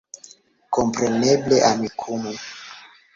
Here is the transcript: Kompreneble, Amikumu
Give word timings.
Kompreneble, 0.73 1.55
Amikumu 1.69 2.33